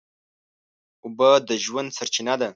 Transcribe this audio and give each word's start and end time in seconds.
اوبه 1.03 1.29
د 1.47 1.49
ژوند 1.65 1.89
سرچینه 1.97 2.35
ده. 2.41 2.49